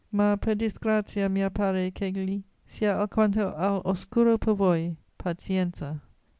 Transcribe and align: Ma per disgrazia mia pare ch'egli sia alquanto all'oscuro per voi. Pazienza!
Ma 0.11 0.35
per 0.35 0.55
disgrazia 0.55 1.29
mia 1.29 1.51
pare 1.51 1.91
ch'egli 1.91 2.41
sia 2.65 2.99
alquanto 2.99 3.53
all'oscuro 3.53 4.35
per 4.39 4.55
voi. 4.55 4.97
Pazienza! 5.19 6.01